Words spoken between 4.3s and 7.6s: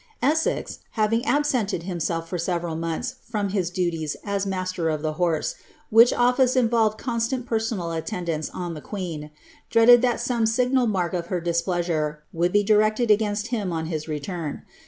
master of the horse, which olTicc involved constant